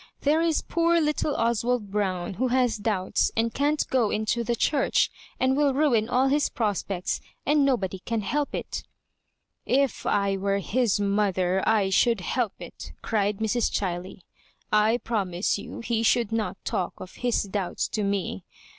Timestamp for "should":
11.91-12.21, 16.01-16.31